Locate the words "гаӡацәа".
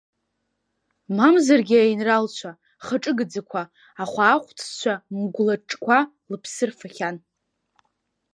3.17-3.63